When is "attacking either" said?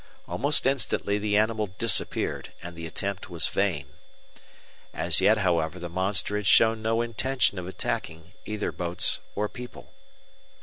7.67-8.71